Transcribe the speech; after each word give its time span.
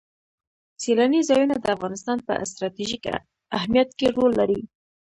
سیلانی 0.81 1.21
ځایونه 1.29 1.55
د 1.59 1.65
افغانستان 1.75 2.17
په 2.27 2.33
ستراتیژیک 2.51 3.03
اهمیت 3.57 3.89
کې 3.97 4.07
رول 4.17 4.31
لري. 4.39 4.61